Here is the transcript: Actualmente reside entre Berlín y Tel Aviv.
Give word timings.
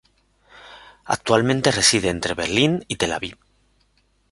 Actualmente 1.05 1.69
reside 1.71 2.09
entre 2.09 2.33
Berlín 2.33 2.83
y 2.87 2.95
Tel 2.95 3.13
Aviv. 3.13 3.37